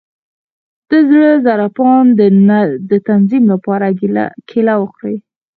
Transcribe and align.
د 0.89 0.91
زړه 1.11 1.31
د 1.41 1.41
ضربان 1.47 2.05
د 2.89 2.91
تنظیم 3.07 3.43
لپاره 3.53 3.87
کیله 4.49 4.73
وخورئ 4.81 5.17